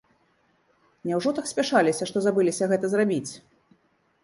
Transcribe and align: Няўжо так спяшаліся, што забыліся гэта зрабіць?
Няўжо 1.09 1.29
так 1.41 1.51
спяшаліся, 1.51 2.03
што 2.11 2.17
забыліся 2.29 2.71
гэта 2.75 2.85
зрабіць? 2.97 3.31